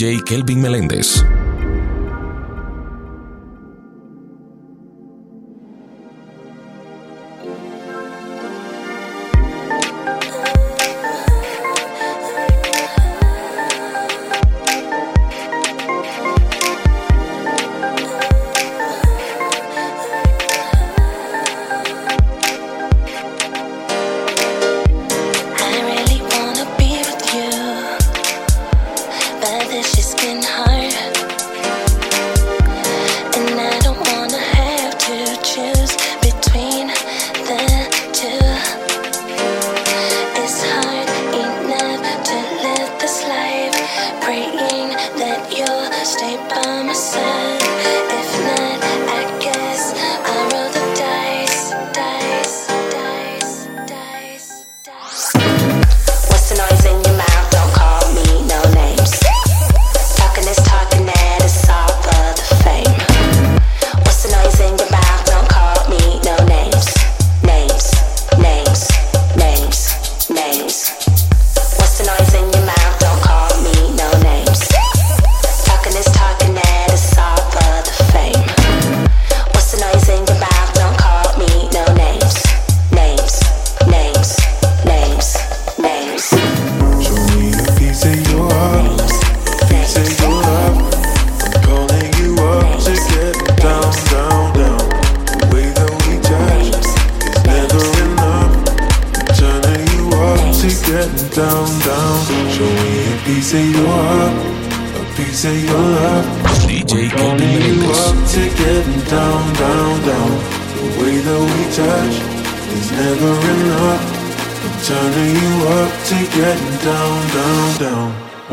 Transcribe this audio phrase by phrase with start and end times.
[0.00, 1.24] DJ Kelvin Meléndez.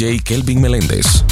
[0.00, 1.24] DJ Kelvin Meléndez.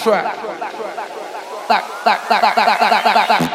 [0.00, 0.24] Backtrack.
[1.68, 3.40] Back, back, back, back, back, back, back, back, back.
[3.40, 3.49] Back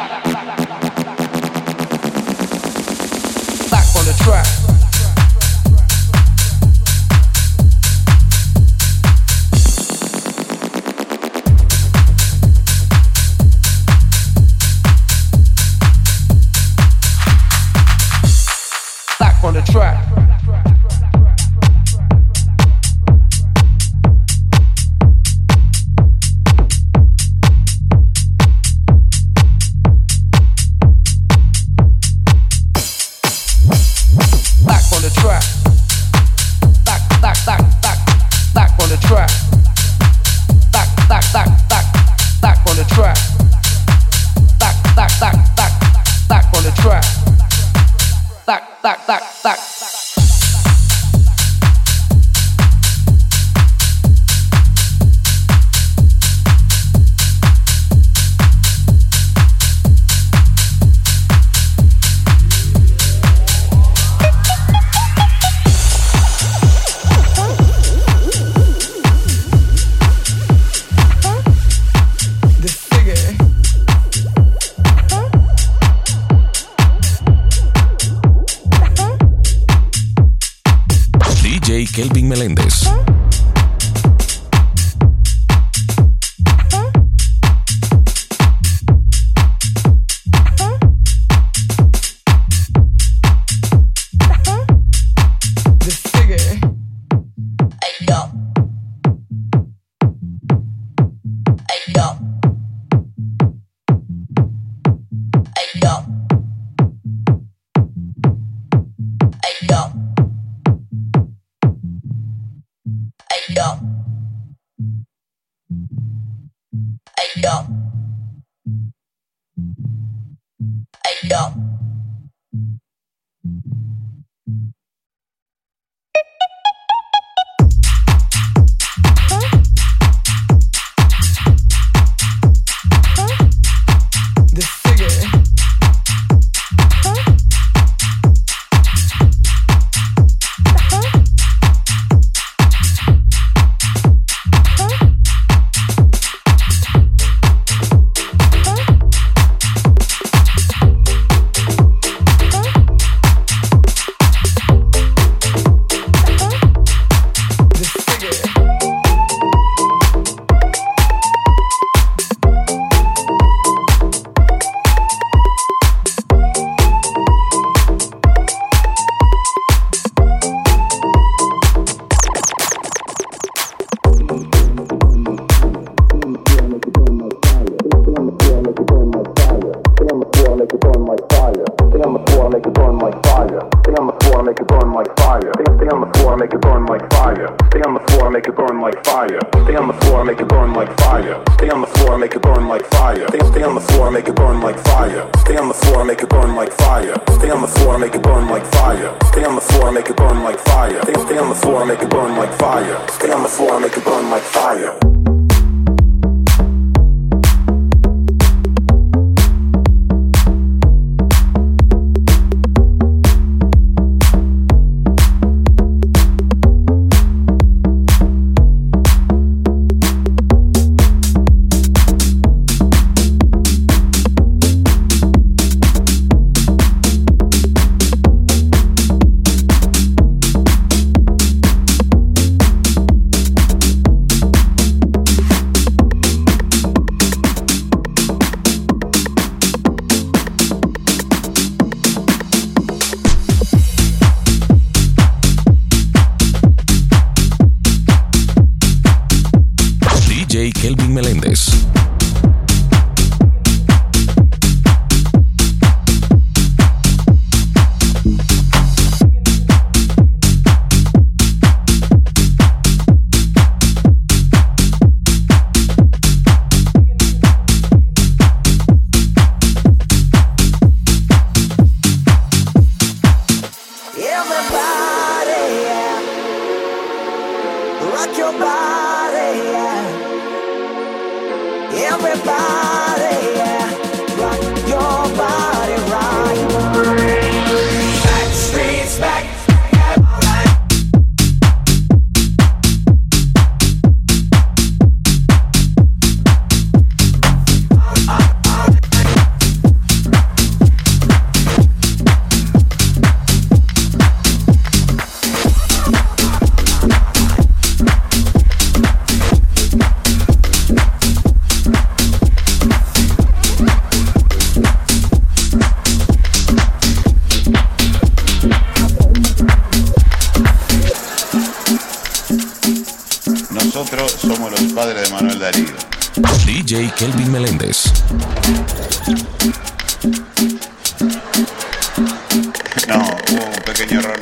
[191.56, 193.26] Stay on the floor, make it burn like fire.
[193.28, 195.30] Stay, stay on the floor, make it burn like fire.
[195.38, 197.14] Stay on the floor, make it burn like fire.
[197.38, 199.16] Stay on the floor, make it burn like fire.
[199.32, 201.00] Stay on the floor, make it burn like fire.
[201.02, 203.08] Stay, stay on the floor, make it burn like fire.
[203.08, 205.35] Stay on the floor, make it burn like fire.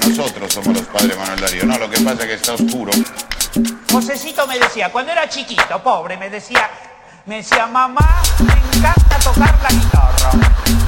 [0.08, 1.64] Nosotros somos los padres Manuel Darío.
[1.64, 2.92] No, lo que pasa es que está oscuro.
[3.90, 6.68] Josecito me decía, cuando era chiquito, pobre, me decía,
[7.26, 10.83] me decía, mamá, me encanta tocar la guitarra.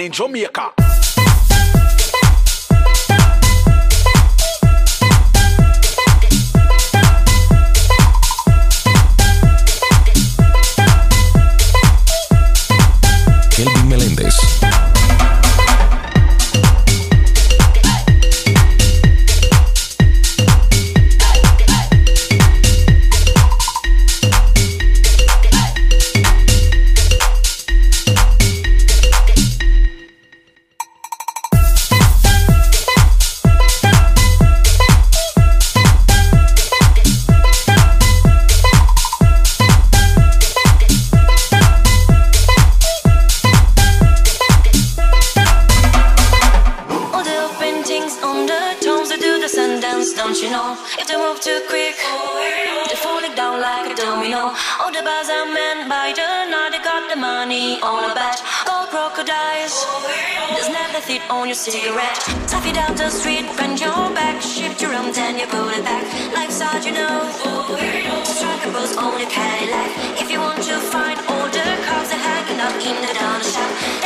[0.00, 0.85] In Jamaica.
[54.06, 54.54] Like a domino.
[54.80, 58.42] All the bars are men by the night, they got the money on a bet.
[58.66, 59.86] Gold crocodiles,
[60.54, 60.68] there's
[61.04, 62.18] fit on your cigarette.
[62.48, 65.84] Tap it down the street, bend your back, shift your arm, then you pull it
[65.84, 66.04] back.
[66.34, 67.30] Life's hard, you know.
[68.24, 70.20] Strike a pose on your Cadillac.
[70.20, 74.05] If you want to find all the cars that hanging out in the down shop,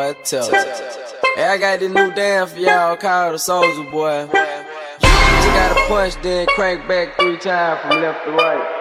[0.00, 0.50] Boy, tell.
[0.50, 4.22] Hey, I got this new dance for y'all called the Soulja Boy.
[4.22, 8.79] You gotta punch, then crank back three times from left to right.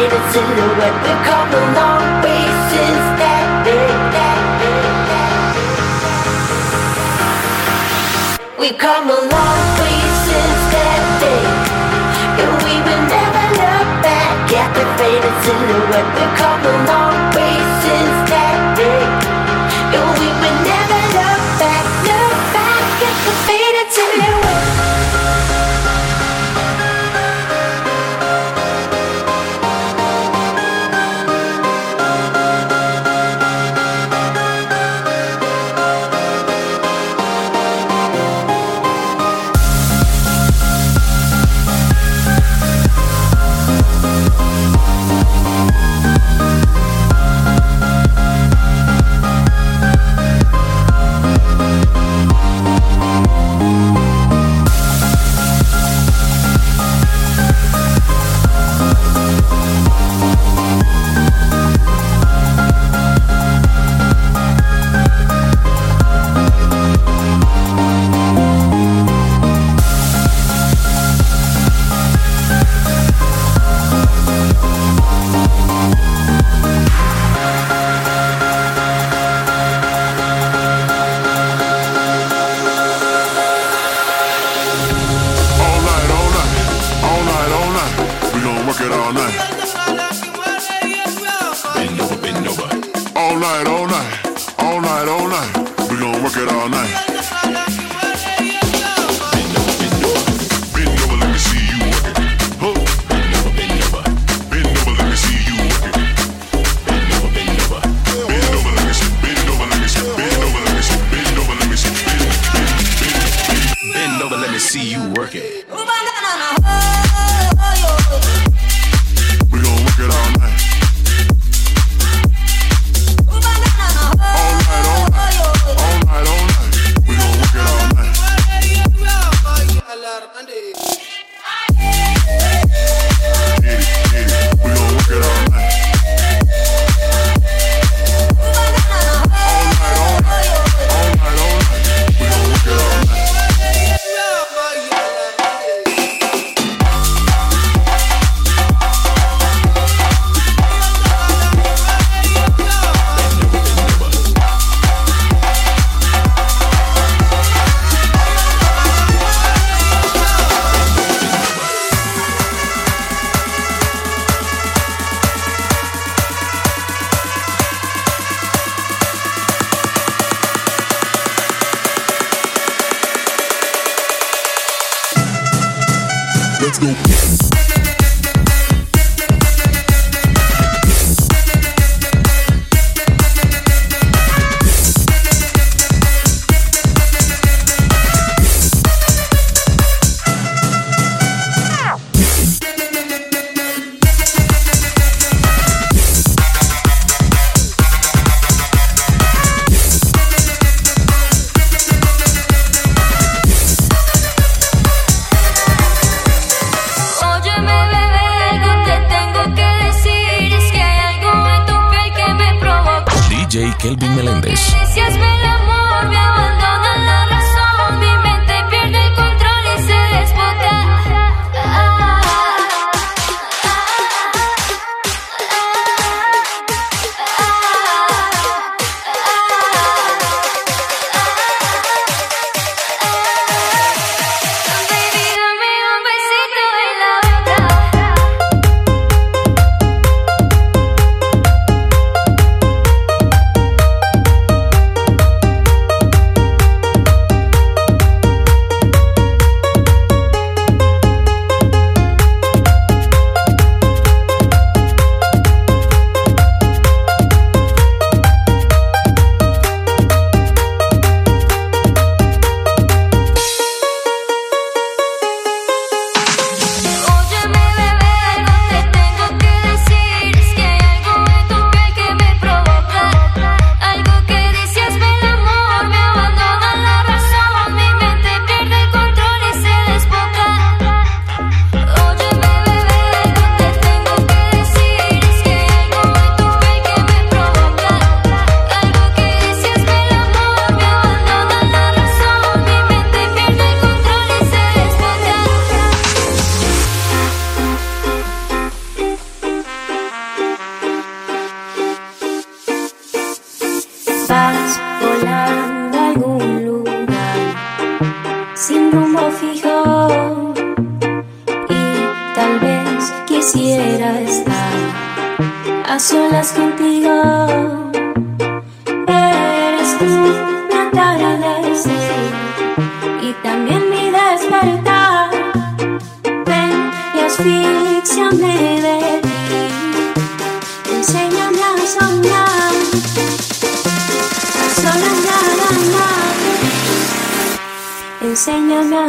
[0.00, 5.76] faded silhouette become a long way since that day, that day, that day.
[8.58, 11.44] We've come a long way since that day,
[12.40, 18.19] and we will never look back at the faded silhouette become a long way since.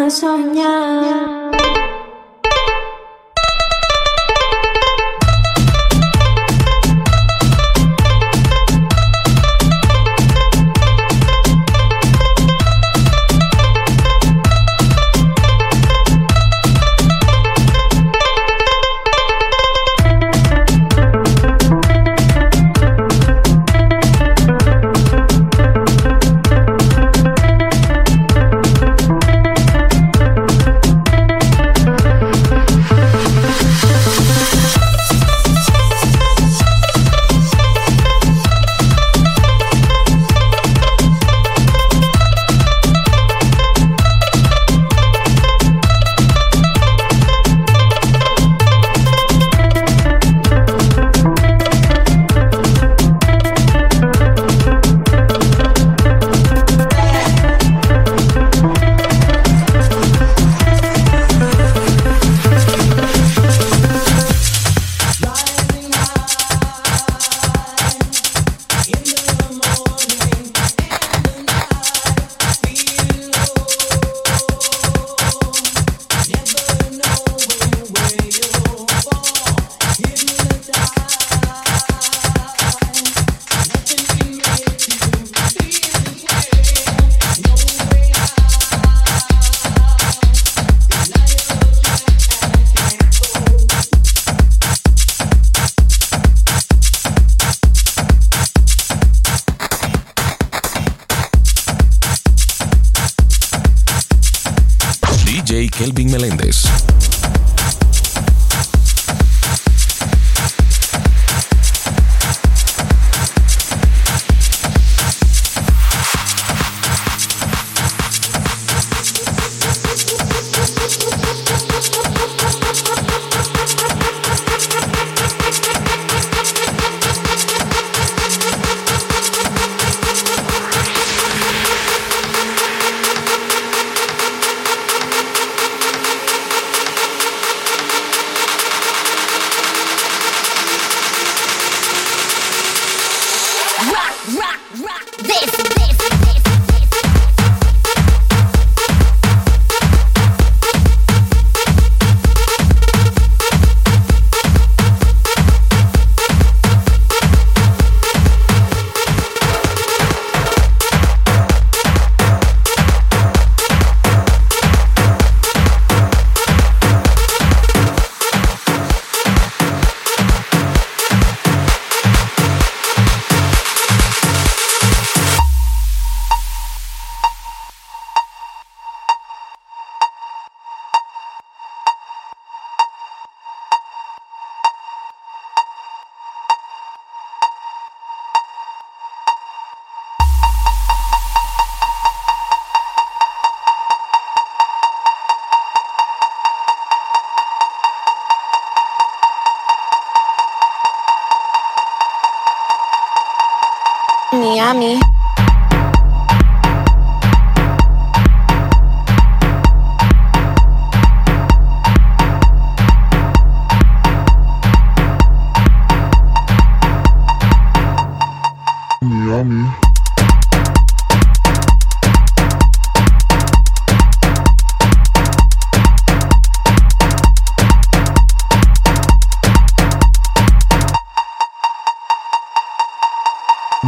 [0.02, 1.40] Enséñame a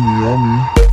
[0.04, 0.93] 女儿名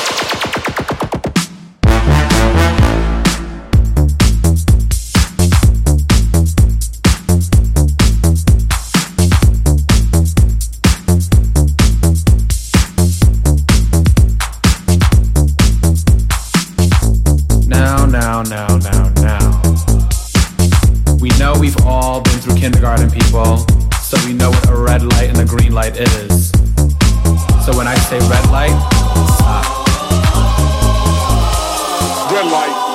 [32.31, 32.90] Red light.